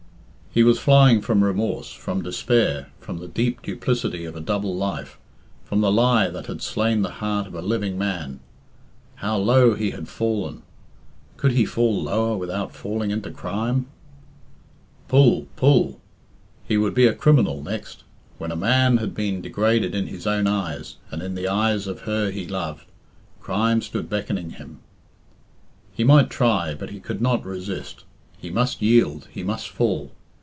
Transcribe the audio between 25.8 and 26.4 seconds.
He might